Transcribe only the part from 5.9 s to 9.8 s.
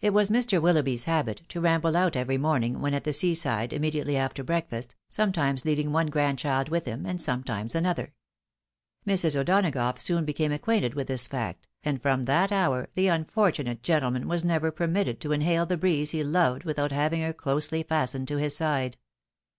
one grandchild with him, and sometimes another, Mrs. RETREAT, 191